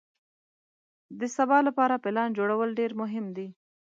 د 1.19 1.21
سبا 1.37 1.57
لپاره 1.67 2.01
پلان 2.03 2.29
جوړول 2.37 2.69
ډېر 2.79 2.91
مهم 3.01 3.25
دي. 3.35 3.47